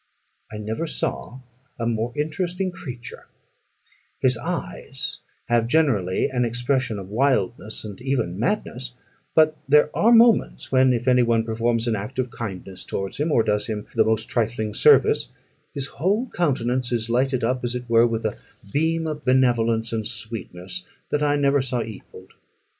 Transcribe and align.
I 0.51 0.57
never 0.57 0.87
saw 0.87 1.41
a 1.77 1.85
more 1.85 2.11
interesting 2.15 2.71
creature: 2.71 3.27
his 4.19 4.35
eyes 4.35 5.19
have 5.45 5.67
generally 5.67 6.27
an 6.27 6.43
expression 6.43 6.97
of 6.97 7.09
wildness, 7.11 7.85
and 7.85 8.01
even 8.01 8.39
madness; 8.39 8.95
but 9.35 9.57
there 9.69 9.95
are 9.95 10.11
moments 10.11 10.71
when, 10.71 10.91
if 10.91 11.07
any 11.07 11.21
one 11.21 11.43
performs 11.43 11.85
an 11.87 11.95
act 11.95 12.17
of 12.17 12.31
kindness 12.31 12.83
towards 12.83 13.17
him, 13.17 13.31
or 13.31 13.43
does 13.43 13.67
him 13.67 13.81
any 13.89 13.95
the 13.95 14.03
most 14.03 14.27
trifling 14.27 14.73
service, 14.73 15.27
his 15.71 15.85
whole 15.85 16.31
countenance 16.31 16.91
is 16.91 17.07
lighted 17.11 17.43
up, 17.43 17.63
as 17.63 17.75
it 17.75 17.87
were, 17.87 18.07
with 18.07 18.25
a 18.25 18.37
beam 18.73 19.05
of 19.05 19.23
benevolence 19.23 19.93
and 19.93 20.07
sweetness 20.07 20.83
that 21.11 21.21
I 21.21 21.35
never 21.35 21.61
saw 21.61 21.83
equalled. 21.83 22.33